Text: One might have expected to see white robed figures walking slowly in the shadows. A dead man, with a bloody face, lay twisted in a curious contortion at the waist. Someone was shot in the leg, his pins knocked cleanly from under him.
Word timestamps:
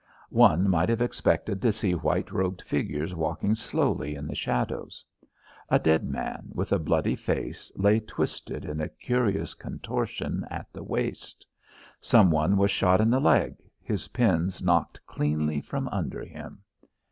One 0.31 0.67
might 0.67 0.89
have 0.89 0.99
expected 1.03 1.61
to 1.61 1.71
see 1.71 1.91
white 1.93 2.31
robed 2.31 2.63
figures 2.63 3.13
walking 3.13 3.53
slowly 3.53 4.15
in 4.15 4.25
the 4.25 4.33
shadows. 4.33 5.05
A 5.69 5.77
dead 5.77 6.05
man, 6.09 6.49
with 6.55 6.73
a 6.73 6.79
bloody 6.79 7.15
face, 7.15 7.71
lay 7.75 7.99
twisted 7.99 8.65
in 8.65 8.81
a 8.81 8.89
curious 8.89 9.53
contortion 9.53 10.43
at 10.49 10.73
the 10.73 10.81
waist. 10.81 11.45
Someone 11.99 12.57
was 12.57 12.71
shot 12.71 12.99
in 12.99 13.11
the 13.11 13.21
leg, 13.21 13.57
his 13.79 14.07
pins 14.07 14.59
knocked 14.59 15.05
cleanly 15.05 15.61
from 15.61 15.87
under 15.89 16.25
him. 16.25 16.63